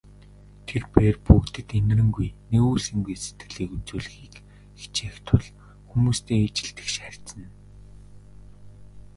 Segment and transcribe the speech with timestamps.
[0.67, 4.35] Тэр бээр бүгдэд энэрэнгүй, нигүүлсэнгүй сэтгэлийг үзүүлэхийг
[4.79, 5.45] хичээх тул
[5.89, 7.47] хүмүүстэй ижил тэгш харьцана.